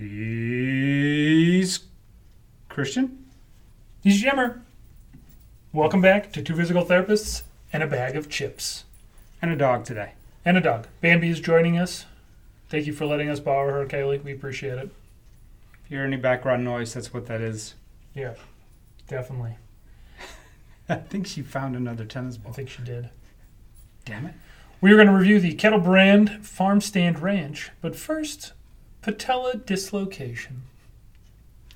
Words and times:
He's 0.00 1.80
Christian. 2.70 3.26
He's 4.02 4.24
Jimmer. 4.24 4.62
Welcome 5.74 6.00
back 6.00 6.32
to 6.32 6.42
Two 6.42 6.56
Physical 6.56 6.86
Therapists 6.86 7.42
and 7.70 7.82
a 7.82 7.86
Bag 7.86 8.16
of 8.16 8.30
Chips. 8.30 8.84
And 9.42 9.50
a 9.50 9.56
dog 9.56 9.84
today. 9.84 10.12
And 10.42 10.56
a 10.56 10.62
dog. 10.62 10.86
Bambi 11.02 11.28
is 11.28 11.38
joining 11.38 11.76
us. 11.76 12.06
Thank 12.70 12.86
you 12.86 12.94
for 12.94 13.04
letting 13.04 13.28
us 13.28 13.40
borrow 13.40 13.70
her, 13.74 13.84
Kaylee. 13.84 14.24
We 14.24 14.32
appreciate 14.32 14.78
it. 14.78 14.88
If 15.84 15.90
you 15.90 15.98
hear 15.98 16.06
any 16.06 16.16
background 16.16 16.64
noise, 16.64 16.94
that's 16.94 17.12
what 17.12 17.26
that 17.26 17.42
is. 17.42 17.74
Yeah, 18.14 18.36
definitely. 19.06 19.58
I 20.88 20.94
think 20.94 21.26
she 21.26 21.42
found 21.42 21.76
another 21.76 22.06
tennis 22.06 22.38
ball. 22.38 22.52
I 22.52 22.54
think 22.54 22.70
she 22.70 22.82
did. 22.82 23.10
Damn 24.06 24.24
it. 24.24 24.34
We 24.80 24.92
are 24.92 24.96
going 24.96 25.08
to 25.08 25.12
review 25.12 25.40
the 25.40 25.52
Kettle 25.52 25.78
Brand 25.78 26.46
Farm 26.46 26.80
Stand 26.80 27.20
Ranch, 27.20 27.70
but 27.82 27.94
first, 27.94 28.54
patella 29.02 29.56
dislocation. 29.56 30.62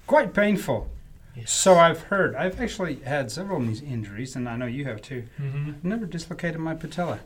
Quite 0.07 0.35
painful. 0.35 0.89
Yes. 1.35 1.51
So 1.51 1.75
I've 1.77 2.03
heard. 2.03 2.35
I've 2.37 2.61
actually 2.61 2.97
had 2.97 3.31
several 3.31 3.61
of 3.61 3.67
these 3.67 3.83
injuries, 3.83 4.37
and 4.37 4.49
I 4.49 4.57
know 4.57 4.67
you 4.67 4.85
have 4.85 5.03
too. 5.03 5.25
Mm-hmm. 5.41 5.71
I've 5.71 5.85
never 5.85 6.07
dislocated 6.07 6.61
my 6.61 6.75
patella. 6.75 7.21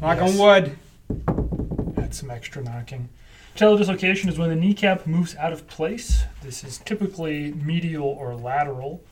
Knock 0.00 0.18
Yes. 0.18 0.20
on 0.20 0.38
wood. 0.38 0.76
That's 1.96 2.18
some 2.20 2.30
extra 2.30 2.62
knocking. 2.62 3.08
Patella 3.52 3.78
dislocation 3.78 4.28
is 4.30 4.38
when 4.38 4.48
the 4.48 4.56
kneecap 4.56 5.06
moves 5.06 5.36
out 5.36 5.52
of 5.52 5.66
place. 5.68 6.24
This 6.42 6.64
is 6.64 6.78
typically 6.78 7.52
medial 7.52 8.06
or 8.08 8.34
lateral. 8.34 9.02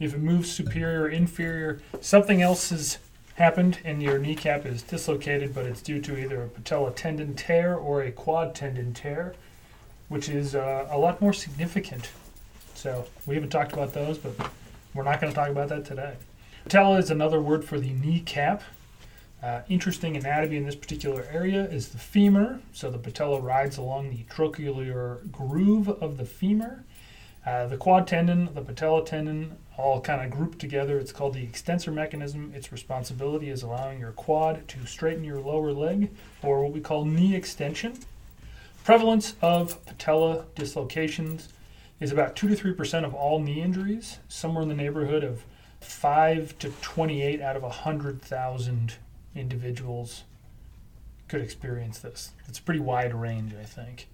If 0.00 0.14
it 0.14 0.20
moves 0.20 0.50
superior 0.50 1.02
or 1.02 1.08
inferior, 1.08 1.80
something 2.00 2.42
else 2.42 2.70
has 2.70 2.98
happened 3.34 3.78
and 3.84 4.02
your 4.02 4.18
kneecap 4.18 4.64
is 4.64 4.82
dislocated, 4.82 5.54
but 5.54 5.64
it's 5.64 5.82
due 5.82 6.00
to 6.00 6.18
either 6.18 6.42
a 6.42 6.48
patella 6.48 6.92
tendon 6.92 7.34
tear 7.34 7.74
or 7.74 8.02
a 8.02 8.12
quad 8.12 8.54
tendon 8.54 8.94
tear, 8.94 9.34
which 10.08 10.28
is 10.28 10.54
uh, 10.54 10.86
a 10.90 10.98
lot 10.98 11.20
more 11.20 11.32
significant. 11.32 12.10
So 12.74 13.06
we 13.26 13.34
haven't 13.34 13.50
talked 13.50 13.72
about 13.72 13.92
those, 13.92 14.18
but 14.18 14.50
we're 14.94 15.04
not 15.04 15.20
going 15.20 15.32
to 15.32 15.36
talk 15.36 15.48
about 15.48 15.68
that 15.68 15.84
today. 15.84 16.14
Patella 16.64 16.98
is 16.98 17.10
another 17.10 17.40
word 17.40 17.64
for 17.64 17.78
the 17.78 17.90
kneecap. 17.90 18.62
Uh, 19.42 19.60
interesting 19.68 20.16
anatomy 20.16 20.56
in 20.56 20.64
this 20.64 20.76
particular 20.76 21.26
area 21.30 21.64
is 21.64 21.88
the 21.88 21.98
femur. 21.98 22.60
So 22.72 22.90
the 22.90 22.98
patella 22.98 23.40
rides 23.40 23.76
along 23.76 24.10
the 24.10 24.24
trochlear 24.24 25.30
groove 25.30 25.88
of 25.88 26.16
the 26.16 26.24
femur. 26.24 26.84
Uh, 27.46 27.66
the 27.66 27.76
quad 27.76 28.06
tendon, 28.06 28.48
the 28.54 28.62
patella 28.62 29.04
tendon, 29.04 29.56
all 29.76 30.00
kind 30.00 30.22
of 30.22 30.30
grouped 30.30 30.58
together. 30.58 30.98
It's 30.98 31.12
called 31.12 31.34
the 31.34 31.42
extensor 31.42 31.90
mechanism. 31.90 32.52
Its 32.54 32.72
responsibility 32.72 33.50
is 33.50 33.62
allowing 33.62 34.00
your 34.00 34.12
quad 34.12 34.66
to 34.68 34.86
straighten 34.86 35.24
your 35.24 35.40
lower 35.40 35.72
leg, 35.72 36.10
or 36.42 36.62
what 36.62 36.72
we 36.72 36.80
call 36.80 37.04
knee 37.04 37.34
extension. 37.34 37.98
Prevalence 38.84 39.34
of 39.42 39.84
patella 39.84 40.46
dislocations 40.54 41.48
is 42.00 42.12
about 42.12 42.36
2 42.36 42.48
to 42.48 42.54
3% 42.54 43.04
of 43.04 43.14
all 43.14 43.40
knee 43.40 43.60
injuries, 43.60 44.18
somewhere 44.28 44.62
in 44.62 44.68
the 44.68 44.74
neighborhood 44.74 45.24
of 45.24 45.44
5 45.80 46.58
to 46.58 46.70
28 46.80 47.40
out 47.40 47.56
of 47.56 47.62
100,000 47.62 48.94
individuals 49.34 50.24
could 51.28 51.40
experience 51.40 51.98
this. 51.98 52.32
It's 52.46 52.58
a 52.58 52.62
pretty 52.62 52.80
wide 52.80 53.14
range, 53.14 53.54
I 53.54 53.64
think. 53.64 54.08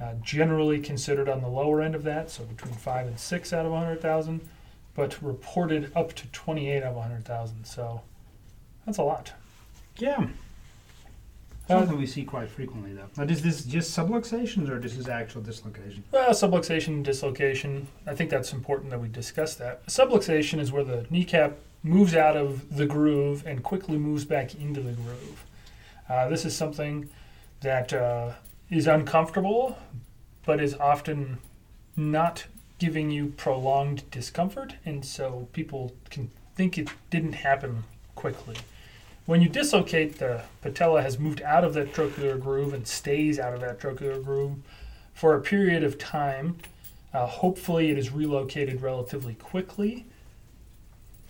Uh, 0.00 0.14
generally 0.22 0.80
considered 0.80 1.28
on 1.28 1.40
the 1.40 1.48
lower 1.48 1.80
end 1.80 1.94
of 1.94 2.02
that, 2.02 2.28
so 2.28 2.44
between 2.44 2.74
5 2.74 3.06
and 3.06 3.18
6 3.18 3.52
out 3.52 3.64
of 3.64 3.72
100,000, 3.72 4.40
but 4.94 5.22
reported 5.22 5.92
up 5.94 6.12
to 6.14 6.26
28 6.28 6.82
out 6.82 6.90
of 6.90 6.96
100,000. 6.96 7.64
So 7.64 8.00
that's 8.84 8.98
a 8.98 9.02
lot. 9.02 9.32
Yeah. 9.96 10.26
Uh, 11.68 11.78
Something 11.80 11.98
we 11.98 12.06
see 12.06 12.24
quite 12.24 12.50
frequently, 12.50 12.92
though. 12.92 13.08
But 13.16 13.30
is 13.30 13.40
this 13.40 13.64
just 13.64 13.96
subluxations 13.96 14.68
or 14.68 14.78
this 14.78 14.96
is 14.96 15.08
actual 15.08 15.40
dislocation? 15.40 16.04
Well, 16.10 16.30
subluxation 16.30 16.88
and 16.88 17.04
dislocation, 17.04 17.86
I 18.06 18.14
think 18.14 18.30
that's 18.30 18.52
important 18.52 18.90
that 18.90 19.00
we 19.00 19.08
discuss 19.08 19.54
that. 19.56 19.86
Subluxation 19.86 20.58
is 20.58 20.72
where 20.72 20.84
the 20.84 21.06
kneecap 21.08 21.56
moves 21.82 22.14
out 22.14 22.36
of 22.36 22.76
the 22.76 22.84
groove 22.84 23.46
and 23.46 23.62
quickly 23.62 23.96
moves 23.96 24.24
back 24.24 24.54
into 24.56 24.80
the 24.80 24.92
groove. 24.92 25.44
Uh, 26.08 26.28
this 26.28 26.44
is 26.44 26.54
something 26.54 27.08
that 27.60 27.92
uh, 27.92 28.32
is 28.70 28.86
uncomfortable, 28.86 29.78
but 30.44 30.60
is 30.60 30.74
often 30.74 31.38
not 31.96 32.46
giving 32.78 33.10
you 33.10 33.32
prolonged 33.36 34.08
discomfort, 34.10 34.74
and 34.84 35.04
so 35.04 35.48
people 35.52 35.94
can 36.10 36.30
think 36.54 36.76
it 36.76 36.88
didn't 37.10 37.34
happen 37.34 37.84
quickly. 38.14 38.56
When 39.26 39.40
you 39.40 39.48
dislocate, 39.48 40.18
the 40.18 40.42
patella 40.60 41.00
has 41.00 41.18
moved 41.18 41.40
out 41.42 41.64
of 41.64 41.72
that 41.74 41.94
trochlear 41.94 42.38
groove 42.38 42.74
and 42.74 42.86
stays 42.86 43.38
out 43.38 43.54
of 43.54 43.60
that 43.60 43.80
trochlear 43.80 44.22
groove 44.22 44.56
for 45.14 45.34
a 45.34 45.40
period 45.40 45.82
of 45.82 45.96
time. 45.96 46.58
Uh, 47.12 47.26
hopefully, 47.26 47.90
it 47.90 47.96
is 47.96 48.12
relocated 48.12 48.82
relatively 48.82 49.34
quickly, 49.34 50.04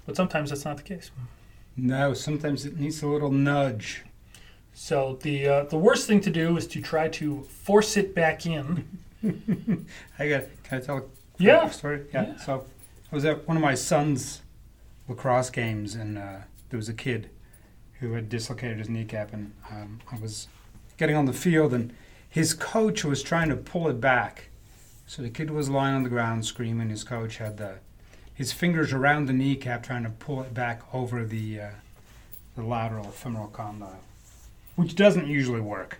but 0.06 0.17
sometimes 0.17 0.50
that's 0.50 0.65
not 0.65 0.78
the 0.78 0.83
case. 0.83 1.11
No, 1.77 2.15
sometimes 2.15 2.65
it 2.67 2.78
needs 2.81 3.03
a 3.03 3.06
little 3.06 3.31
nudge. 3.31 4.03
So 4.75 5.19
the 5.23 5.47
uh, 5.49 5.65
the 5.65 5.77
worst 5.79 6.07
thing 6.07 6.21
to 6.23 6.31
do 6.31 6.57
is 6.57 6.67
to 6.69 6.81
try 6.81 7.09
to 7.09 7.43
force 7.43 7.97
it 7.97 8.15
back 8.15 8.45
in. 8.47 8.85
I 10.19 10.29
got. 10.29 10.45
Can 10.65 10.79
I 10.79 10.81
tell 10.81 10.99
a 10.99 11.03
Yeah. 11.39 11.71
story? 11.71 12.03
Yeah. 12.12 12.27
Yeah. 12.29 12.37
So 12.39 12.65
I 13.11 13.15
was 13.15 13.25
at 13.25 13.47
one 13.47 13.57
of 13.57 13.62
my 13.62 13.75
son's 13.75 14.43
lacrosse 15.09 15.51
games, 15.51 15.95
and 15.95 16.19
uh, 16.19 16.37
there 16.71 16.77
was 16.77 16.89
a 16.89 16.95
kid 16.95 17.31
who 18.01 18.12
had 18.15 18.29
dislocated 18.29 18.79
his 18.79 18.89
kneecap, 18.89 19.33
and 19.33 19.53
um, 19.71 20.01
I 20.11 20.19
was 20.19 20.49
getting 20.97 21.17
on 21.17 21.25
the 21.27 21.33
field, 21.33 21.73
and 21.73 21.93
his 22.29 22.53
coach 22.53 23.05
was 23.05 23.23
trying 23.23 23.49
to 23.51 23.56
pull 23.56 23.89
it 23.89 24.01
back. 24.01 24.49
So 25.06 25.23
the 25.23 25.31
kid 25.31 25.51
was 25.51 25.69
lying 25.69 25.95
on 25.95 26.03
the 26.03 26.09
ground 26.09 26.45
screaming. 26.45 26.89
His 26.89 27.05
coach 27.05 27.37
had 27.39 27.56
the 27.59 27.75
his 28.35 28.53
fingers 28.53 28.93
around 28.93 29.27
the 29.27 29.33
kneecap, 29.33 29.85
trying 29.85 30.03
to 30.03 30.11
pull 30.11 30.43
it 30.43 30.53
back 30.53 30.83
over 30.93 31.25
the 31.25 31.61
uh, 31.61 31.69
the 32.56 32.62
lateral 32.65 33.05
femoral 33.05 33.47
condyle, 33.49 34.01
which 34.77 34.95
doesn't 34.95 35.27
usually 35.27 35.61
work. 35.61 35.99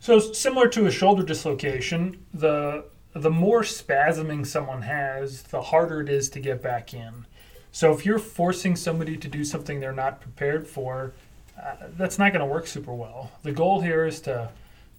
So 0.00 0.18
similar 0.18 0.68
to 0.68 0.86
a 0.86 0.90
shoulder 0.90 1.22
dislocation, 1.22 2.24
the 2.32 2.84
the 3.12 3.30
more 3.30 3.62
spasming 3.62 4.46
someone 4.46 4.82
has, 4.82 5.42
the 5.44 5.62
harder 5.62 6.02
it 6.02 6.10
is 6.10 6.28
to 6.30 6.40
get 6.40 6.62
back 6.62 6.92
in. 6.92 7.24
So 7.72 7.92
if 7.92 8.04
you're 8.04 8.18
forcing 8.18 8.76
somebody 8.76 9.16
to 9.16 9.28
do 9.28 9.42
something 9.42 9.80
they're 9.80 9.92
not 9.92 10.20
prepared 10.20 10.66
for, 10.66 11.14
uh, 11.60 11.76
that's 11.96 12.18
not 12.18 12.32
going 12.32 12.46
to 12.46 12.52
work 12.52 12.66
super 12.66 12.92
well. 12.92 13.30
The 13.42 13.52
goal 13.52 13.80
here 13.80 14.06
is 14.06 14.20
to 14.22 14.50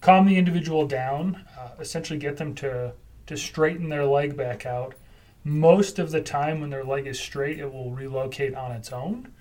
calm 0.02 0.26
the 0.26 0.38
individual 0.38 0.88
down, 0.88 1.46
uh, 1.60 1.70
essentially 1.80 2.20
get 2.20 2.38
them 2.38 2.56
to 2.56 2.94
to 3.28 3.38
straighten 3.38 3.90
their 3.90 4.06
leg 4.06 4.36
back 4.36 4.66
out. 4.66 4.96
Most 5.44 6.00
of 6.00 6.12
the 6.12 6.22
time, 6.22 6.60
when 6.60 6.70
their 6.70 6.84
leg 6.84 7.08
is 7.08 7.20
straight, 7.20 7.60
it 7.60 7.72
will 7.72 7.92
relocate 7.92 8.56
on 8.56 8.72
its 8.72 8.92
own. 8.92 9.32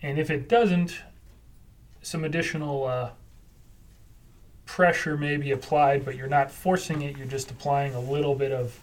And 0.00 0.18
if 0.18 0.30
it 0.30 0.48
doesn't, 0.48 1.00
some 2.02 2.24
additional 2.24 2.86
uh, 2.86 3.10
pressure 4.66 5.16
may 5.16 5.36
be 5.36 5.50
applied, 5.52 6.04
but 6.04 6.16
you're 6.16 6.28
not 6.28 6.50
forcing 6.50 7.02
it. 7.02 7.16
You're 7.16 7.26
just 7.26 7.50
applying 7.50 7.94
a 7.94 8.00
little 8.00 8.34
bit 8.34 8.52
of. 8.52 8.78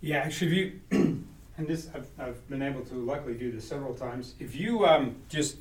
Yeah, 0.00 0.18
actually, 0.18 0.46
if 0.48 0.52
you 0.92 1.24
and 1.58 1.66
this 1.66 1.88
I've, 1.94 2.06
I've 2.18 2.48
been 2.48 2.62
able 2.62 2.82
to 2.82 2.94
luckily 2.94 3.34
do 3.34 3.50
this 3.50 3.66
several 3.68 3.94
times. 3.94 4.34
If 4.38 4.54
you 4.54 4.86
um, 4.86 5.16
just 5.28 5.58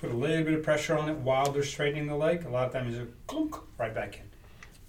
put 0.00 0.10
a 0.10 0.14
little 0.14 0.44
bit 0.44 0.54
of 0.54 0.62
pressure 0.62 0.96
on 0.96 1.08
it 1.08 1.16
while 1.18 1.50
they're 1.50 1.62
straightening 1.62 2.06
the 2.06 2.16
leg, 2.16 2.44
a 2.44 2.48
lot 2.48 2.66
of 2.66 2.72
times 2.72 2.96
it 2.96 3.08
clunk 3.26 3.56
right 3.78 3.94
back 3.94 4.16
in. 4.16 4.22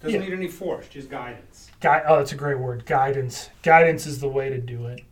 Doesn't 0.00 0.20
Yeah. 0.20 0.26
need 0.28 0.34
any 0.34 0.48
force, 0.48 0.88
just 0.88 1.10
guidance. 1.10 1.70
Gui- 1.80 2.02
oh, 2.06 2.16
that's 2.18 2.32
a 2.32 2.36
great 2.36 2.58
word. 2.58 2.86
Guidance. 2.86 3.50
Guidance 3.62 4.06
is 4.06 4.18
the 4.20 4.28
way 4.28 4.48
to 4.48 4.58
do 4.58 4.86
it. 4.86 5.02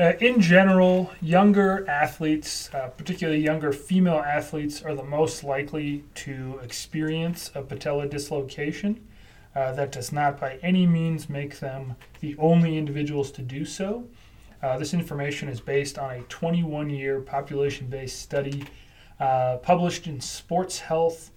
Uh, 0.00 0.14
in 0.20 0.40
general, 0.40 1.12
younger 1.20 1.86
athletes, 1.86 2.70
uh, 2.72 2.88
particularly 2.88 3.38
younger 3.38 3.70
female 3.70 4.20
athletes, 4.20 4.82
are 4.82 4.94
the 4.94 5.04
most 5.04 5.44
likely 5.44 6.02
to 6.14 6.58
experience 6.62 7.50
a 7.54 7.60
patella 7.60 8.08
dislocation. 8.08 8.98
Uh, 9.54 9.72
that 9.72 9.92
does 9.92 10.10
not 10.10 10.40
by 10.40 10.58
any 10.62 10.86
means 10.86 11.28
make 11.28 11.58
them 11.58 11.94
the 12.20 12.34
only 12.38 12.78
individuals 12.78 13.30
to 13.30 13.42
do 13.42 13.62
so. 13.66 14.08
Uh, 14.62 14.78
this 14.78 14.94
information 14.94 15.50
is 15.50 15.60
based 15.60 15.98
on 15.98 16.10
a 16.12 16.22
21 16.22 16.88
year 16.88 17.20
population 17.20 17.86
based 17.86 18.22
study 18.22 18.64
uh, 19.18 19.58
published 19.58 20.06
in 20.06 20.18
Sports 20.18 20.78
Health 20.78 21.30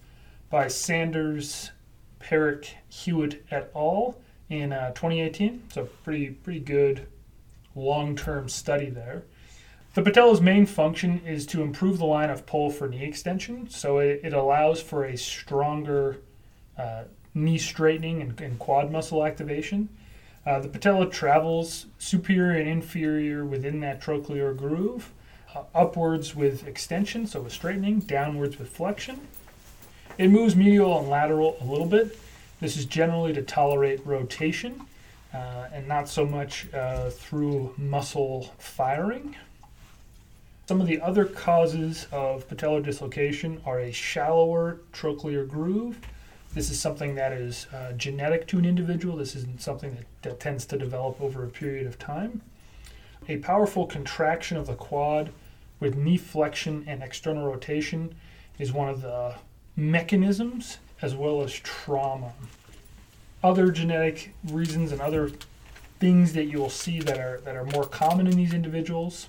by 0.48 0.68
Sanders, 0.68 1.70
Pareek, 2.18 2.68
Hewett 2.88 3.44
et 3.50 3.70
al. 3.76 4.16
in 4.48 4.72
uh, 4.72 4.88
2018. 4.92 5.64
So, 5.70 5.84
pretty, 6.02 6.30
pretty 6.30 6.60
good 6.60 7.08
long 7.74 8.16
term 8.16 8.48
study 8.48 8.90
there. 8.90 9.24
The 9.94 10.02
patella's 10.02 10.40
main 10.40 10.66
function 10.66 11.20
is 11.24 11.46
to 11.46 11.62
improve 11.62 11.98
the 11.98 12.04
line 12.04 12.28
of 12.28 12.46
pull 12.46 12.70
for 12.70 12.88
knee 12.88 13.04
extension, 13.04 13.70
so 13.70 13.98
it, 13.98 14.20
it 14.24 14.32
allows 14.32 14.82
for 14.82 15.04
a 15.04 15.16
stronger 15.16 16.18
uh, 16.76 17.04
knee 17.32 17.58
straightening 17.58 18.20
and, 18.20 18.40
and 18.40 18.58
quad 18.58 18.90
muscle 18.90 19.24
activation. 19.24 19.88
Uh, 20.44 20.58
the 20.58 20.68
patella 20.68 21.08
travels 21.08 21.86
superior 21.98 22.58
and 22.58 22.68
inferior 22.68 23.44
within 23.44 23.80
that 23.80 24.02
trochlear 24.02 24.56
groove, 24.56 25.12
uh, 25.54 25.62
upwards 25.74 26.34
with 26.34 26.66
extension, 26.66 27.26
so 27.26 27.40
with 27.40 27.52
straightening, 27.52 28.00
downwards 28.00 28.58
with 28.58 28.68
flexion. 28.68 29.20
It 30.18 30.28
moves 30.28 30.56
medial 30.56 30.98
and 30.98 31.08
lateral 31.08 31.56
a 31.60 31.64
little 31.64 31.86
bit. 31.86 32.18
This 32.60 32.76
is 32.76 32.84
generally 32.84 33.32
to 33.32 33.42
tolerate 33.42 34.04
rotation 34.04 34.82
uh, 35.34 35.68
and 35.72 35.88
not 35.88 36.08
so 36.08 36.24
much 36.24 36.72
uh, 36.72 37.10
through 37.10 37.74
muscle 37.76 38.54
firing. 38.58 39.34
Some 40.66 40.80
of 40.80 40.86
the 40.86 41.00
other 41.00 41.26
causes 41.26 42.06
of 42.10 42.48
patellar 42.48 42.82
dislocation 42.82 43.60
are 43.66 43.80
a 43.80 43.92
shallower 43.92 44.78
trochlear 44.92 45.46
groove. 45.46 45.98
This 46.54 46.70
is 46.70 46.80
something 46.80 47.16
that 47.16 47.32
is 47.32 47.66
uh, 47.74 47.92
genetic 47.92 48.46
to 48.48 48.58
an 48.58 48.64
individual. 48.64 49.16
This 49.16 49.34
isn't 49.34 49.60
something 49.60 49.94
that, 49.96 50.06
that 50.22 50.40
tends 50.40 50.64
to 50.66 50.78
develop 50.78 51.20
over 51.20 51.44
a 51.44 51.48
period 51.48 51.86
of 51.86 51.98
time. 51.98 52.40
A 53.28 53.38
powerful 53.38 53.86
contraction 53.86 54.56
of 54.56 54.66
the 54.66 54.74
quad 54.74 55.30
with 55.80 55.96
knee 55.96 56.16
flexion 56.16 56.84
and 56.86 57.02
external 57.02 57.46
rotation 57.46 58.14
is 58.58 58.72
one 58.72 58.88
of 58.88 59.02
the 59.02 59.34
mechanisms 59.76 60.78
as 61.02 61.14
well 61.14 61.42
as 61.42 61.52
trauma. 61.52 62.32
Other 63.44 63.70
genetic 63.70 64.34
reasons 64.50 64.90
and 64.90 65.02
other 65.02 65.30
things 66.00 66.32
that 66.32 66.46
you'll 66.46 66.70
see 66.70 66.98
that 67.00 67.18
are 67.18 67.40
that 67.44 67.54
are 67.54 67.66
more 67.66 67.84
common 67.84 68.26
in 68.26 68.36
these 68.36 68.54
individuals 68.54 69.28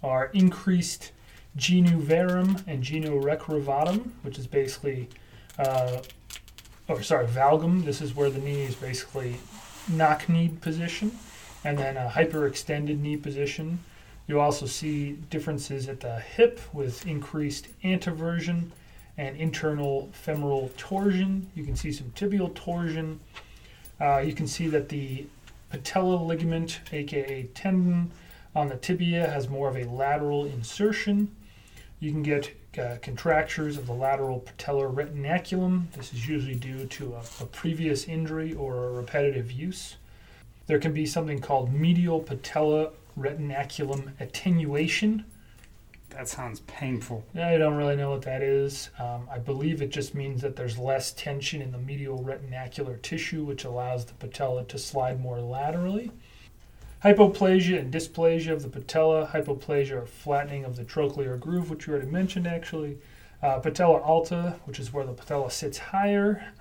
are 0.00 0.30
increased 0.32 1.10
genu 1.56 2.00
varum 2.00 2.62
and 2.68 2.84
genu 2.84 3.20
recurvatum, 3.20 4.10
which 4.22 4.38
is 4.38 4.46
basically, 4.46 5.08
uh, 5.58 6.00
or 6.86 7.02
sorry, 7.02 7.26
valgum. 7.26 7.84
This 7.84 8.00
is 8.00 8.14
where 8.14 8.30
the 8.30 8.38
knee 8.38 8.62
is 8.62 8.76
basically 8.76 9.36
knock-kneed 9.88 10.60
position, 10.60 11.10
and 11.64 11.76
then 11.76 11.96
a 11.96 12.08
hyperextended 12.08 13.00
knee 13.00 13.16
position. 13.16 13.80
You 14.28 14.38
also 14.38 14.66
see 14.66 15.18
differences 15.30 15.88
at 15.88 15.98
the 15.98 16.20
hip 16.20 16.60
with 16.72 17.04
increased 17.06 17.66
anteversion 17.82 18.70
and 19.16 19.36
internal 19.36 20.08
femoral 20.12 20.70
torsion. 20.76 21.50
You 21.54 21.64
can 21.64 21.76
see 21.76 21.92
some 21.92 22.10
tibial 22.12 22.54
torsion. 22.54 23.20
Uh, 24.00 24.18
you 24.18 24.32
can 24.32 24.46
see 24.46 24.68
that 24.68 24.88
the 24.88 25.26
patella 25.70 26.16
ligament, 26.16 26.80
aka 26.92 27.44
tendon, 27.54 28.10
on 28.54 28.68
the 28.68 28.76
tibia 28.76 29.28
has 29.28 29.48
more 29.48 29.68
of 29.68 29.76
a 29.76 29.84
lateral 29.84 30.46
insertion. 30.46 31.34
You 32.00 32.10
can 32.10 32.22
get 32.22 32.50
uh, 32.78 32.96
contractures 33.02 33.76
of 33.76 33.86
the 33.86 33.92
lateral 33.92 34.40
patellar 34.40 34.92
retinaculum. 34.92 35.90
This 35.92 36.12
is 36.12 36.28
usually 36.28 36.54
due 36.54 36.86
to 36.86 37.14
a, 37.14 37.42
a 37.42 37.46
previous 37.46 38.06
injury 38.06 38.54
or 38.54 38.86
a 38.86 38.90
repetitive 38.92 39.52
use. 39.52 39.96
There 40.66 40.78
can 40.78 40.92
be 40.92 41.04
something 41.04 41.40
called 41.40 41.72
medial 41.72 42.20
patella 42.20 42.90
retinaculum 43.18 44.12
attenuation. 44.20 45.24
That 46.10 46.28
sounds 46.28 46.60
painful. 46.60 47.24
Yeah, 47.34 47.48
I 47.48 47.58
don't 47.58 47.76
really 47.76 47.96
know 47.96 48.10
what 48.10 48.22
that 48.22 48.42
is. 48.42 48.90
Um, 48.98 49.28
I 49.32 49.38
believe 49.38 49.80
it 49.80 49.90
just 49.90 50.14
means 50.14 50.42
that 50.42 50.56
there's 50.56 50.76
less 50.76 51.12
tension 51.12 51.62
in 51.62 51.72
the 51.72 51.78
medial 51.78 52.22
retinacular 52.22 53.00
tissue, 53.00 53.44
which 53.44 53.64
allows 53.64 54.04
the 54.04 54.14
patella 54.14 54.64
to 54.64 54.78
slide 54.78 55.20
more 55.20 55.40
laterally. 55.40 56.10
Hypoplasia 57.04 57.78
and 57.78 57.92
dysplasia 57.92 58.52
of 58.52 58.62
the 58.62 58.68
patella, 58.68 59.26
hypoplasia 59.28 60.02
or 60.02 60.06
flattening 60.06 60.64
of 60.64 60.76
the 60.76 60.84
trochlear 60.84 61.40
groove, 61.40 61.70
which 61.70 61.86
you 61.86 61.94
already 61.94 62.10
mentioned 62.10 62.46
actually. 62.46 62.98
Uh, 63.42 63.58
patella 63.58 64.00
alta, 64.02 64.56
which 64.66 64.78
is 64.78 64.92
where 64.92 65.06
the 65.06 65.14
patella 65.14 65.50
sits 65.50 65.78
higher. 65.78 66.52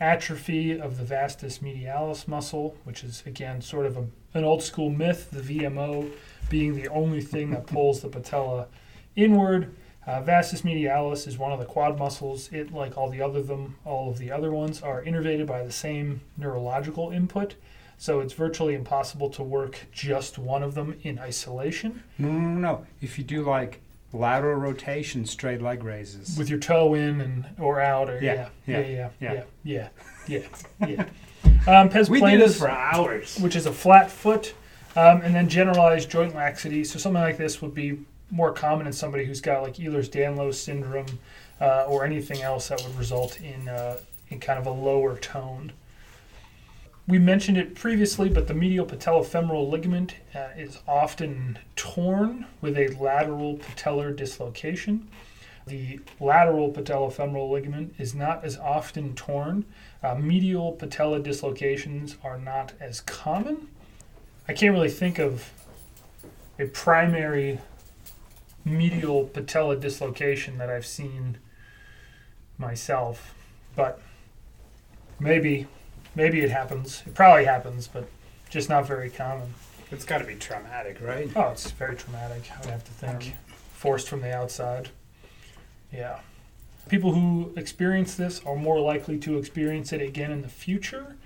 Atrophy 0.00 0.78
of 0.78 0.98
the 0.98 1.04
vastus 1.04 1.58
medialis 1.58 2.28
muscle, 2.28 2.76
which 2.84 3.02
is 3.02 3.22
again 3.26 3.60
sort 3.60 3.86
of 3.86 3.96
a, 3.96 4.06
an 4.34 4.44
old 4.44 4.62
school 4.62 4.90
myth, 4.90 5.30
the 5.30 5.40
VMO 5.40 6.10
being 6.48 6.74
the 6.74 6.88
only 6.88 7.20
thing 7.20 7.50
that 7.50 7.66
pulls 7.66 8.00
the 8.00 8.08
patella 8.08 8.68
inward. 9.16 9.74
Uh, 10.06 10.20
vastus 10.20 10.62
medialis 10.62 11.28
is 11.28 11.38
one 11.38 11.52
of 11.52 11.60
the 11.60 11.64
quad 11.64 11.98
muscles. 11.98 12.48
It, 12.52 12.72
like 12.72 12.98
all 12.98 13.08
the 13.08 13.22
other 13.22 13.42
them, 13.42 13.76
all 13.84 14.10
of 14.10 14.18
the 14.18 14.32
other 14.32 14.50
ones, 14.50 14.82
are 14.82 15.02
innervated 15.02 15.46
by 15.46 15.62
the 15.62 15.72
same 15.72 16.20
neurological 16.36 17.10
input. 17.10 17.54
So 17.98 18.18
it's 18.18 18.32
virtually 18.32 18.74
impossible 18.74 19.30
to 19.30 19.44
work 19.44 19.78
just 19.92 20.36
one 20.38 20.64
of 20.64 20.74
them 20.74 20.98
in 21.04 21.20
isolation. 21.20 22.02
No, 22.18 22.28
no, 22.32 22.38
no, 22.40 22.58
no. 22.58 22.86
If 23.00 23.16
you 23.16 23.22
do 23.22 23.44
like 23.44 23.80
lateral 24.12 24.58
rotation, 24.58 25.24
straight 25.24 25.62
leg 25.62 25.84
raises. 25.84 26.36
With 26.36 26.50
your 26.50 26.58
toe 26.58 26.94
in 26.94 27.20
and 27.20 27.46
or 27.60 27.80
out, 27.80 28.10
or 28.10 28.18
yeah, 28.20 28.48
Yeah, 28.66 28.80
yeah, 28.80 28.80
yeah, 28.80 29.10
yeah, 29.20 29.44
yeah, 29.62 29.88
yeah, 30.26 30.48
yeah, 30.80 31.06
yeah. 31.44 31.80
Um, 31.80 31.88
pes 31.88 32.08
we 32.10 32.18
do 32.18 32.26
planus, 32.26 32.38
this 32.38 32.58
for 32.58 32.68
hours. 32.70 33.38
which 33.38 33.54
is 33.54 33.66
a 33.66 33.72
flat 33.72 34.10
foot, 34.10 34.54
um, 34.96 35.20
and 35.22 35.32
then 35.32 35.48
generalized 35.48 36.10
joint 36.10 36.34
laxity. 36.34 36.82
So 36.82 36.98
something 36.98 37.22
like 37.22 37.38
this 37.38 37.62
would 37.62 37.72
be 37.72 38.00
more 38.32 38.50
common 38.50 38.86
in 38.88 38.92
somebody 38.92 39.24
who's 39.24 39.40
got 39.40 39.62
like 39.62 39.74
Ehlers-Danlos 39.74 40.54
syndrome 40.54 41.18
uh, 41.60 41.84
or 41.86 42.04
anything 42.04 42.42
else 42.42 42.68
that 42.68 42.82
would 42.82 42.96
result 42.98 43.40
in 43.40 43.68
uh, 43.68 43.98
in 44.30 44.40
kind 44.40 44.58
of 44.58 44.66
a 44.66 44.70
lower 44.70 45.16
tone. 45.18 45.72
We 47.06 47.18
mentioned 47.18 47.58
it 47.58 47.74
previously, 47.74 48.28
but 48.28 48.46
the 48.48 48.54
medial 48.54 48.86
patellofemoral 48.86 49.68
ligament 49.68 50.14
uh, 50.34 50.48
is 50.56 50.78
often 50.88 51.58
torn 51.76 52.46
with 52.60 52.78
a 52.78 52.88
lateral 52.98 53.58
patellar 53.58 54.16
dislocation. 54.16 55.08
The 55.66 56.00
lateral 56.20 56.72
patellofemoral 56.72 57.50
ligament 57.50 57.94
is 57.98 58.14
not 58.14 58.44
as 58.44 58.56
often 58.56 59.14
torn. 59.14 59.64
Uh, 60.02 60.14
medial 60.14 60.72
patella 60.72 61.20
dislocations 61.20 62.16
are 62.24 62.38
not 62.38 62.72
as 62.80 63.00
common. 63.02 63.68
I 64.48 64.54
can't 64.54 64.72
really 64.72 64.90
think 64.90 65.18
of 65.18 65.52
a 66.58 66.66
primary 66.66 67.60
medial 68.64 69.24
patella 69.24 69.76
dislocation 69.76 70.58
that 70.58 70.70
I've 70.70 70.86
seen 70.86 71.38
myself, 72.58 73.34
but 73.74 74.00
maybe 75.18 75.66
maybe 76.14 76.40
it 76.40 76.50
happens. 76.50 77.02
It 77.06 77.14
probably 77.14 77.44
happens, 77.44 77.88
but 77.88 78.08
just 78.50 78.68
not 78.68 78.86
very 78.86 79.10
common. 79.10 79.54
It's 79.90 80.04
got 80.04 80.18
to 80.18 80.24
be 80.24 80.34
traumatic, 80.34 80.98
right? 81.00 81.30
Oh, 81.36 81.50
it's 81.50 81.70
very 81.70 81.96
traumatic. 81.96 82.50
I 82.54 82.60
would 82.60 82.70
have 82.70 82.84
to 82.84 82.92
think. 82.92 83.34
Forced 83.74 84.08
from 84.08 84.20
the 84.20 84.34
outside. 84.34 84.90
Yeah. 85.92 86.20
People 86.88 87.12
who 87.12 87.52
experience 87.56 88.14
this 88.14 88.40
are 88.44 88.56
more 88.56 88.80
likely 88.80 89.18
to 89.18 89.38
experience 89.38 89.92
it 89.92 90.00
again 90.00 90.30
in 90.30 90.42
the 90.42 90.48
future. 90.48 91.16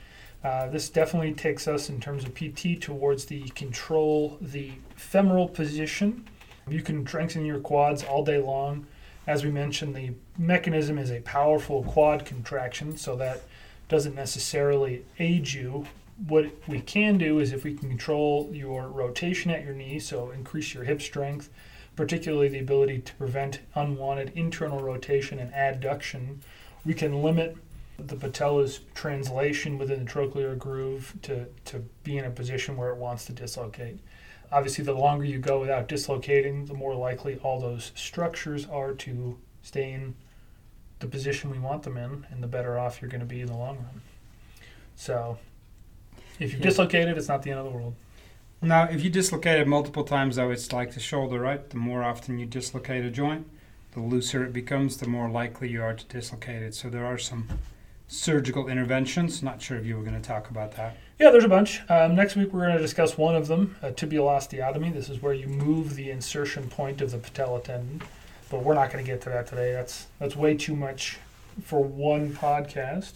Uh, 0.42 0.68
this 0.68 0.88
definitely 0.88 1.32
takes 1.32 1.66
us, 1.66 1.88
in 1.88 2.00
terms 2.00 2.24
of 2.24 2.34
PT, 2.34 2.80
towards 2.80 3.24
the 3.26 3.48
control 3.50 4.38
the 4.40 4.72
femoral 4.94 5.48
position. 5.48 6.28
You 6.68 6.82
can 6.82 7.06
strengthen 7.06 7.44
your 7.44 7.60
quads 7.60 8.02
all 8.02 8.24
day 8.24 8.38
long. 8.38 8.86
As 9.24 9.44
we 9.44 9.52
mentioned, 9.52 9.94
the 9.94 10.14
mechanism 10.36 10.98
is 10.98 11.12
a 11.12 11.20
powerful 11.20 11.84
quad 11.84 12.24
contraction, 12.24 12.96
so 12.96 13.14
that 13.16 13.42
doesn't 13.88 14.16
necessarily 14.16 15.04
aid 15.20 15.52
you. 15.52 15.86
What 16.26 16.50
we 16.66 16.80
can 16.80 17.18
do 17.18 17.38
is 17.38 17.52
if 17.52 17.62
we 17.62 17.74
can 17.74 17.88
control 17.88 18.50
your 18.52 18.88
rotation 18.88 19.52
at 19.52 19.64
your 19.64 19.74
knee, 19.74 20.00
so 20.00 20.30
increase 20.30 20.74
your 20.74 20.82
hip 20.82 21.00
strength, 21.00 21.50
particularly 21.94 22.48
the 22.48 22.58
ability 22.58 22.98
to 22.98 23.14
prevent 23.14 23.60
unwanted 23.76 24.32
internal 24.34 24.80
rotation 24.80 25.38
and 25.38 25.52
adduction, 25.52 26.38
we 26.84 26.94
can 26.94 27.22
limit 27.22 27.56
the 27.96 28.16
patella's 28.16 28.80
translation 28.94 29.78
within 29.78 30.04
the 30.04 30.10
trochlear 30.10 30.58
groove 30.58 31.14
to, 31.22 31.46
to 31.64 31.78
be 32.02 32.18
in 32.18 32.24
a 32.24 32.30
position 32.30 32.76
where 32.76 32.90
it 32.90 32.96
wants 32.96 33.24
to 33.26 33.32
dislocate. 33.32 34.00
Obviously, 34.52 34.84
the 34.84 34.92
longer 34.92 35.24
you 35.24 35.38
go 35.38 35.60
without 35.60 35.88
dislocating, 35.88 36.66
the 36.66 36.74
more 36.74 36.94
likely 36.94 37.38
all 37.42 37.60
those 37.60 37.92
structures 37.94 38.66
are 38.66 38.92
to 38.94 39.38
stay 39.62 39.92
in 39.92 40.14
the 41.00 41.06
position 41.06 41.50
we 41.50 41.58
want 41.58 41.82
them 41.82 41.96
in, 41.96 42.26
and 42.30 42.42
the 42.42 42.46
better 42.46 42.78
off 42.78 43.02
you're 43.02 43.10
going 43.10 43.20
to 43.20 43.26
be 43.26 43.40
in 43.40 43.48
the 43.48 43.56
long 43.56 43.76
run. 43.76 44.00
So, 44.94 45.38
if 46.38 46.52
you've 46.52 46.60
Yeah. 46.60 46.68
dislocated, 46.68 47.18
it's 47.18 47.28
not 47.28 47.42
the 47.42 47.50
end 47.50 47.58
of 47.60 47.66
the 47.66 47.72
world. 47.72 47.94
Now, 48.62 48.84
if 48.84 49.04
you 49.04 49.10
dislocate 49.10 49.60
it 49.60 49.66
multiple 49.68 50.04
times, 50.04 50.36
though, 50.36 50.50
it's 50.50 50.72
like 50.72 50.94
the 50.94 51.00
shoulder, 51.00 51.38
right? 51.40 51.68
The 51.68 51.76
more 51.76 52.02
often 52.02 52.38
you 52.38 52.46
dislocate 52.46 53.04
a 53.04 53.10
joint, 53.10 53.46
the 53.92 54.00
looser 54.00 54.44
it 54.44 54.52
becomes, 54.52 54.96
the 54.96 55.08
more 55.08 55.28
likely 55.28 55.68
you 55.68 55.82
are 55.82 55.92
to 55.94 56.04
dislocate 56.06 56.62
it. 56.62 56.74
So 56.74 56.88
there 56.88 57.04
are 57.04 57.18
some 57.18 57.48
surgical 58.08 58.68
interventions. 58.68 59.42
Not 59.42 59.60
sure 59.60 59.76
if 59.76 59.84
you 59.84 59.96
were 59.96 60.02
going 60.02 60.20
to 60.20 60.26
talk 60.26 60.50
about 60.50 60.72
that. 60.72 60.96
Yeah, 61.18 61.30
there's 61.30 61.44
a 61.44 61.48
bunch. 61.48 61.80
Um, 61.88 62.14
next 62.14 62.36
week, 62.36 62.52
we're 62.52 62.66
going 62.66 62.76
to 62.76 62.82
discuss 62.82 63.16
one 63.16 63.34
of 63.34 63.48
them, 63.48 63.76
a 63.82 63.90
tibial 63.90 64.26
osteotomy. 64.26 64.92
This 64.92 65.08
is 65.08 65.22
where 65.22 65.32
you 65.32 65.46
move 65.46 65.94
the 65.94 66.10
insertion 66.10 66.68
point 66.68 67.00
of 67.00 67.10
the 67.10 67.18
patella 67.18 67.60
tendon, 67.62 68.02
but 68.50 68.62
we're 68.62 68.74
not 68.74 68.92
going 68.92 69.04
to 69.04 69.10
get 69.10 69.22
to 69.22 69.30
that 69.30 69.46
today. 69.46 69.72
That's 69.72 70.06
that's 70.18 70.36
way 70.36 70.56
too 70.56 70.76
much 70.76 71.18
for 71.62 71.82
one 71.82 72.32
podcast. 72.32 73.14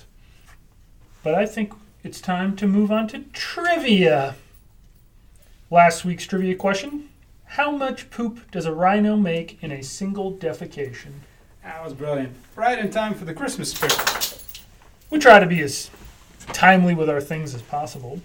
But 1.22 1.34
I 1.34 1.44
think 1.44 1.74
it's 2.02 2.20
time 2.20 2.56
to 2.56 2.66
move 2.66 2.90
on 2.90 3.06
to 3.08 3.20
trivia. 3.34 4.36
Last 5.70 6.04
week's 6.04 6.26
trivia 6.26 6.54
question: 6.54 7.10
How 7.44 7.70
much 7.70 8.08
poop 8.10 8.50
does 8.50 8.64
a 8.64 8.72
rhino 8.72 9.16
make 9.16 9.62
in 9.62 9.70
a 9.70 9.82
single 9.82 10.32
defecation? 10.32 11.12
That 11.62 11.84
was 11.84 11.92
brilliant. 11.92 12.34
Right 12.56 12.78
in 12.78 12.90
time 12.90 13.12
for 13.12 13.26
the 13.26 13.34
Christmas 13.34 13.72
spirit. 13.72 14.19
We 15.10 15.18
try 15.18 15.40
to 15.40 15.46
be 15.46 15.60
as 15.60 15.90
timely 16.52 16.94
with 16.94 17.10
our 17.10 17.20
things 17.20 17.52
as 17.52 17.62
possible. 17.62 18.20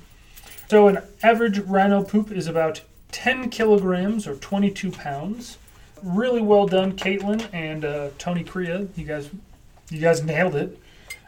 So, 0.69 0.87
an 0.87 0.99
average 1.23 1.57
rhino 1.59 2.03
poop 2.03 2.31
is 2.31 2.45
about 2.45 2.81
10 3.11 3.49
kilograms 3.49 4.27
or 4.27 4.35
22 4.35 4.91
pounds. 4.91 5.57
Really 6.03 6.41
well 6.41 6.67
done, 6.67 6.95
Caitlin 6.95 7.49
and 7.51 7.83
uh, 7.83 8.09
Tony 8.19 8.43
Crea. 8.43 8.87
You 8.95 9.05
guys, 9.05 9.31
you 9.89 9.99
guys 9.99 10.23
nailed 10.23 10.55
it. 10.55 10.79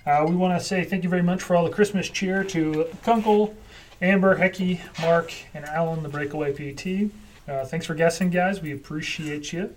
Uh, 0.06 0.26
we 0.30 0.36
want 0.36 0.60
to 0.60 0.64
say 0.64 0.84
thank 0.84 1.04
you 1.04 1.10
very 1.10 1.24
much 1.24 1.42
for 1.42 1.56
all 1.56 1.64
the 1.64 1.74
Christmas 1.74 2.08
cheer 2.08 2.44
to 2.44 2.86
Kunkel, 3.04 3.56
Amber, 4.00 4.38
Hecky, 4.38 4.80
Mark, 5.02 5.34
and 5.56 5.66
Alan, 5.66 6.04
the 6.04 6.10
Breakaway 6.10 6.54
PT. 6.54 7.12
Uh, 7.48 7.66
thanks 7.66 7.86
for 7.86 7.96
guessing, 7.96 8.30
guys. 8.30 8.62
We 8.62 8.74
appreciate 8.74 9.52
you. 9.54 9.74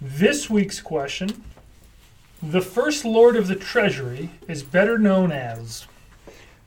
This 0.00 0.50
week's 0.50 0.80
question 0.80 1.44
The 2.42 2.60
First 2.60 3.04
Lord 3.04 3.36
of 3.36 3.48
the 3.48 3.56
Treasury 3.56 4.30
is 4.46 4.62
better 4.62 4.98
known 4.98 5.32
as. 5.32 5.86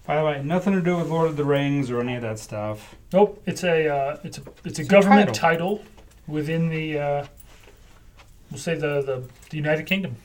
By 0.06 0.18
the 0.18 0.26
way, 0.26 0.42
nothing 0.44 0.74
to 0.74 0.82
do 0.82 0.98
with 0.98 1.08
Lord 1.10 1.28
of 1.30 1.38
the 1.38 1.46
Rings 1.46 1.92
or 1.92 2.02
any 2.02 2.16
of 2.16 2.24
that 2.24 2.40
stuff. 2.40 2.96
Nope, 3.14 3.42
it's 3.46 3.64
a 3.64 3.88
uh, 3.88 4.18
it's 4.24 4.40
a 4.40 4.42
it's 4.66 4.66
a 4.66 4.68
It's 4.70 4.80
a 4.80 4.84
government 4.86 5.34
title. 5.36 5.84
within 6.28 6.70
the 6.70 6.98
uh, 7.00 7.26
we'll 8.50 8.60
say 8.60 8.74
the, 8.74 9.02
the 9.04 9.24
the 9.52 9.58
United 9.58 9.86
Kingdom. 9.86 10.16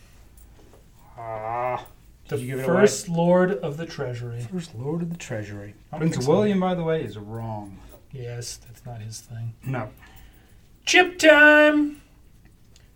Ah, 1.18 1.84
The 2.28 2.38
you 2.38 2.62
first 2.62 3.08
Lord 3.08 3.52
of 3.52 3.76
the 3.76 3.84
Treasury. 3.86 4.40
First 4.50 4.74
Lord 4.74 5.02
of 5.02 5.10
the 5.10 5.18
Treasury. 5.18 5.74
Prince 5.90 6.14
think 6.14 6.24
so. 6.24 6.30
William, 6.32 6.60
by 6.60 6.74
the 6.74 6.82
way, 6.82 7.02
is 7.02 7.18
wrong. 7.18 7.78
Yes, 8.12 8.56
that's 8.56 8.84
not 8.86 9.00
his 9.02 9.20
thing. 9.20 9.52
No. 9.64 9.90
Chip 10.86 11.18
time. 11.18 12.00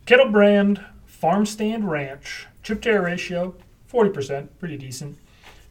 Kettle 0.06 0.30
brand 0.30 0.82
farm 1.18 1.44
stand 1.46 1.90
ranch 1.90 2.46
chip 2.62 2.80
to 2.82 2.90
air 2.90 3.02
ratio 3.02 3.54
forty 3.87 4.10
percent, 4.10 4.56
pretty 4.58 4.76
decent. 4.76 5.18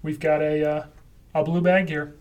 We've 0.04 0.20
got 0.20 0.42
a 0.42 0.70
uh, 0.70 0.86
a 1.36 1.44
blue 1.44 1.62
bag 1.62 1.88
here. 1.89 2.16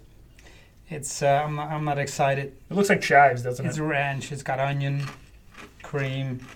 It's 0.89 1.21
uh, 1.23 1.43
I'm, 1.45 1.57
not, 1.57 1.71
I'm 1.71 1.85
not 1.85 1.99
excited. 1.99 2.57
It 2.71 2.75
looks 2.75 2.89
like 2.89 3.01
chives, 3.01 3.43
doesn't 3.43 3.67
It's 3.67 3.77
it? 3.79 3.81
a 3.81 3.85
ranch. 3.85 4.31
It's 4.31 4.43
got 4.45 4.61
onion, 4.61 5.03
cream. 5.83 6.47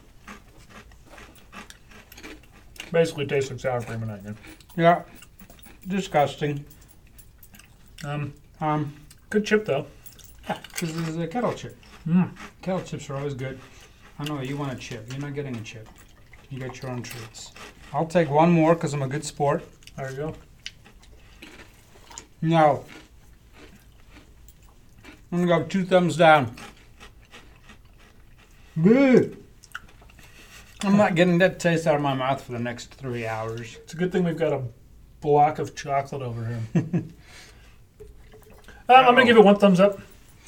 Basically, 2.93 3.27
tastes 3.27 3.50
like 3.50 3.61
sour 3.61 3.81
cream 3.83 4.03
and 4.03 4.11
onion. 4.12 4.37
Yeah, 4.77 5.03
disgusting. 5.87 6.65
Um, 8.05 8.33
Um, 8.61 8.95
good 9.31 9.45
chip 9.45 9.65
though. 9.65 9.87
because 10.47 10.95
this 10.95 11.09
is 11.09 11.17
a 11.19 11.27
kettle 11.27 11.53
chip. 11.55 11.77
Mm. 12.09 12.31
Kettle 12.62 12.83
chips 12.83 13.09
are 13.11 13.17
always 13.17 13.35
good. 13.35 13.59
I 14.19 14.25
know 14.25 14.41
you 14.41 14.57
want 14.57 14.73
a 14.73 14.77
chip. 14.77 15.07
You're 15.11 15.21
not 15.21 15.35
getting 15.35 15.57
a 15.57 15.61
chip. 15.62 15.89
You 16.50 16.59
get 16.59 16.83
your 16.83 16.90
own 16.90 17.02
treats. 17.02 17.52
I'll 17.92 18.07
take 18.07 18.28
one 18.28 18.50
more 18.50 18.75
because 18.75 18.92
I'm 18.92 19.02
a 19.02 19.09
good 19.09 19.25
sport. 19.25 19.64
There 19.97 20.11
you 20.11 20.16
go. 20.16 20.35
Now, 22.42 22.85
I'm 25.30 25.47
gonna 25.47 25.62
go 25.62 25.64
two 25.64 25.85
thumbs 25.85 26.16
down. 26.16 26.57
Bleh. 28.76 29.37
I'm 30.83 30.97
not 30.97 31.14
getting 31.14 31.38
that 31.38 31.61
taste 31.61 31.87
out 31.87 31.95
of 31.95 32.00
my 32.00 32.14
mouth 32.14 32.42
for 32.42 32.52
the 32.52 32.59
next 32.59 32.95
three 32.95 33.26
hours. 33.26 33.76
It's 33.83 33.92
a 33.92 33.97
good 33.97 34.11
thing 34.11 34.25
we've 34.25 34.37
got 34.37 34.52
a 34.52 34.62
block 35.21 35.59
of 35.59 35.76
chocolate 35.76 36.23
over 36.23 36.47
here. 36.47 36.61
um, 36.75 37.12
I'm 38.88 39.14
gonna 39.14 39.26
give 39.26 39.37
it 39.37 39.45
one 39.45 39.59
thumbs 39.59 39.78
up. 39.78 40.00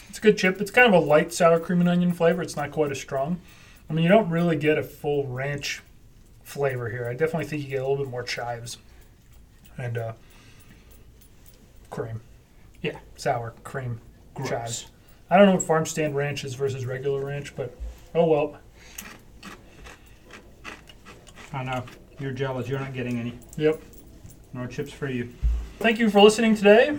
It's 0.08 0.18
a 0.18 0.22
good 0.22 0.38
chip. 0.38 0.60
It's 0.60 0.70
kind 0.70 0.92
of 0.92 1.00
a 1.00 1.04
light 1.04 1.32
sour 1.32 1.60
cream 1.60 1.80
and 1.80 1.88
onion 1.88 2.12
flavor. 2.12 2.42
It's 2.42 2.56
not 2.56 2.70
quite 2.70 2.90
as 2.90 3.00
strong. 3.00 3.40
I 3.88 3.92
mean, 3.92 4.02
you 4.02 4.08
don't 4.08 4.30
really 4.30 4.56
get 4.56 4.78
a 4.78 4.82
full 4.82 5.26
ranch 5.26 5.82
flavor 6.52 6.90
here. 6.90 7.08
I 7.08 7.14
definitely 7.14 7.46
think 7.46 7.62
you 7.62 7.68
get 7.68 7.80
a 7.80 7.88
little 7.88 8.04
bit 8.04 8.10
more 8.10 8.22
chives 8.22 8.76
and 9.78 9.96
uh, 9.96 10.12
cream. 11.88 12.20
Yeah. 12.82 12.98
sour 13.16 13.54
cream 13.64 14.00
Gross. 14.34 14.50
chives. 14.50 14.86
I 15.30 15.38
don't 15.38 15.46
know 15.46 15.54
what 15.54 15.62
farm 15.62 15.86
stand 15.86 16.14
ranch 16.14 16.44
is 16.44 16.54
versus 16.54 16.84
regular 16.84 17.24
ranch, 17.24 17.56
but 17.56 17.74
oh 18.14 18.26
well. 18.26 18.58
I 21.54 21.64
know. 21.64 21.84
You're 22.18 22.32
jealous. 22.32 22.68
You're 22.68 22.80
not 22.80 22.92
getting 22.92 23.18
any. 23.18 23.38
Yep. 23.56 23.80
No 24.52 24.66
chips 24.66 24.92
for 24.92 25.08
you. 25.08 25.32
Thank 25.78 25.98
you 25.98 26.10
for 26.10 26.20
listening 26.20 26.54
today. 26.54 26.98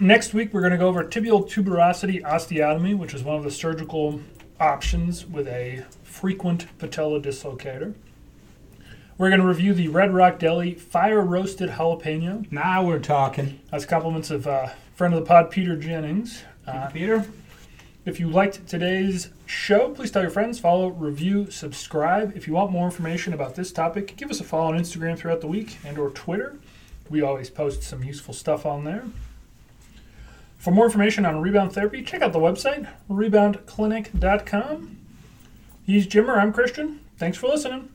Next 0.00 0.32
week, 0.32 0.54
we're 0.54 0.60
going 0.60 0.72
to 0.72 0.78
go 0.78 0.88
over 0.88 1.04
tibial 1.04 1.46
tuberosity 1.46 2.22
osteotomy, 2.22 2.96
which 2.96 3.12
is 3.12 3.22
one 3.22 3.36
of 3.36 3.44
the 3.44 3.50
surgical 3.50 4.20
options 4.60 5.26
with 5.26 5.46
a 5.48 5.84
frequent 6.04 6.66
patella 6.78 7.20
dislocator. 7.20 7.94
We're 9.18 9.30
going 9.30 9.40
to 9.40 9.46
review 9.46 9.74
the 9.74 9.88
Red 9.88 10.14
Rock 10.14 10.38
Deli 10.38 10.74
fire 10.74 11.20
roasted 11.20 11.70
jalapeno. 11.70 12.50
Now 12.52 12.84
we're 12.84 13.00
talking. 13.00 13.58
That's 13.68 13.84
compliments 13.84 14.30
of 14.30 14.46
uh, 14.46 14.68
friend 14.94 15.12
of 15.12 15.18
the 15.18 15.26
pod, 15.26 15.50
Peter 15.50 15.76
Jennings. 15.76 16.44
Uh, 16.64 16.88
Peter? 16.90 17.26
if 18.04 18.20
you 18.20 18.30
liked 18.30 18.66
today's 18.68 19.30
show, 19.44 19.90
please 19.90 20.12
tell 20.12 20.22
your 20.22 20.30
friends, 20.30 20.60
follow, 20.60 20.88
review, 20.88 21.50
subscribe. 21.50 22.36
If 22.36 22.46
you 22.46 22.54
want 22.54 22.70
more 22.70 22.84
information 22.84 23.32
about 23.32 23.56
this 23.56 23.72
topic, 23.72 24.16
give 24.16 24.30
us 24.30 24.38
a 24.38 24.44
follow 24.44 24.72
on 24.72 24.78
Instagram 24.78 25.18
throughout 25.18 25.40
the 25.40 25.48
week 25.48 25.78
and 25.84 25.98
or 25.98 26.10
Twitter. 26.10 26.56
We 27.10 27.20
always 27.20 27.50
post 27.50 27.82
some 27.82 28.04
useful 28.04 28.34
stuff 28.34 28.64
on 28.64 28.84
there. 28.84 29.04
For 30.58 30.70
more 30.70 30.84
information 30.84 31.26
on 31.26 31.40
rebound 31.40 31.72
therapy, 31.72 32.04
check 32.04 32.22
out 32.22 32.32
the 32.32 32.38
website, 32.38 32.88
reboundclinic.com. 33.10 34.96
He's 35.84 36.06
Jimmer, 36.06 36.38
I'm 36.38 36.52
Christian. 36.52 37.00
Thanks 37.16 37.36
for 37.36 37.48
listening. 37.48 37.90